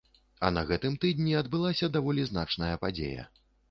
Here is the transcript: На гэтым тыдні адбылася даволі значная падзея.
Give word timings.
На 0.55 0.63
гэтым 0.71 0.95
тыдні 1.05 1.37
адбылася 1.43 1.93
даволі 2.01 2.29
значная 2.35 2.77
падзея. 2.85 3.33